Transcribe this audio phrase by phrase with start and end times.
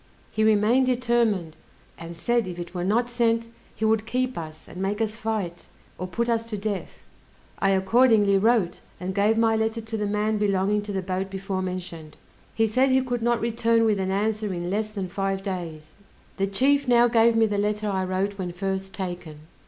[0.31, 1.57] He remained determined,
[1.95, 5.67] and said if it were not sent, he would keep us, and make us fight,
[5.99, 7.03] or put us to death.
[7.59, 11.61] I accordingly wrote, and gave my letter to the man belonging to the boat before
[11.61, 12.17] mentioned.
[12.55, 15.93] He said he could not return with an answer in less than five days.
[16.37, 19.41] The chief now gave me the letter I wrote when first taken.